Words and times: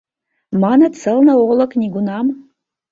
Маныт, 0.61 0.93
сылне 1.01 1.33
олык 1.49 1.71
нигунам 1.79 2.27